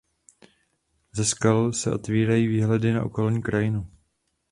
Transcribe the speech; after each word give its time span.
Ze 1.11 1.25
skal 1.25 1.73
se 1.73 1.91
otevírají 1.91 2.47
výhledy 2.47 2.93
na 2.93 3.03
okolní 3.03 3.41
krajinu. 3.41 3.87